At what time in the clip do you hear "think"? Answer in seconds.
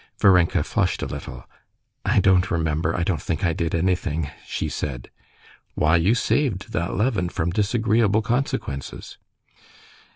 3.21-3.45